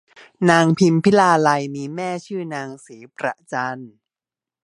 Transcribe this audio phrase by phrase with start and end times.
[0.49, 3.79] นางพิมพิลาไลยมีแม่ชื่อนางศรีประจัน